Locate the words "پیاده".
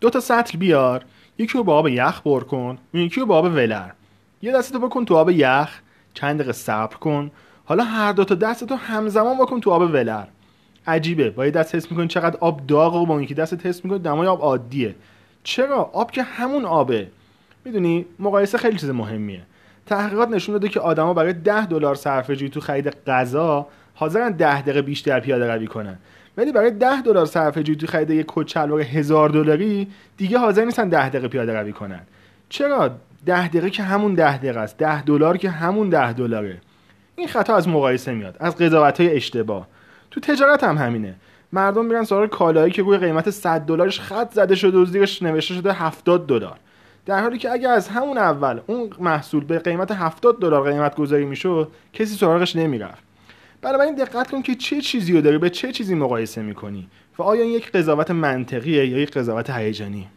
25.20-25.54, 31.28-31.52